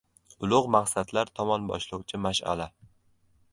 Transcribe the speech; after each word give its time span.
Ulug‘ 0.45 0.69
maqsadlar 0.75 1.29
tomon 1.41 1.69
boshlovchi 1.73 2.23
mash’ala 2.27 2.69